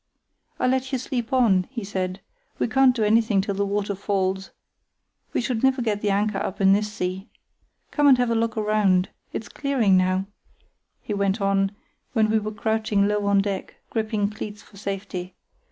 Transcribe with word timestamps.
"I 0.59 0.65
let 0.65 0.91
you 0.91 0.97
sleep 0.97 1.31
on," 1.31 1.67
he 1.69 1.83
said; 1.83 2.21
"we 2.57 2.67
can't 2.67 2.95
do 2.95 3.03
anything 3.03 3.39
till 3.39 3.53
the 3.53 3.63
water 3.67 3.93
falls. 3.93 4.49
We 5.31 5.41
should 5.41 5.61
never 5.61 5.83
get 5.83 6.01
the 6.01 6.09
anchor 6.09 6.39
up 6.39 6.59
in 6.59 6.73
this 6.73 6.91
sea. 6.91 7.29
Come 7.91 8.07
and 8.07 8.17
have 8.17 8.31
a 8.31 8.33
look 8.33 8.55
round. 8.57 9.09
It's 9.31 9.47
clearing 9.47 9.97
now," 9.97 10.25
he 11.03 11.13
went 11.13 11.39
on, 11.39 11.75
when 12.13 12.31
we 12.31 12.39
were 12.39 12.51
crouching 12.51 13.07
low 13.07 13.27
on 13.27 13.41
deck, 13.43 13.75
gripping 13.91 14.31
cleats 14.31 14.63
for 14.63 14.75
safety. 14.75 15.35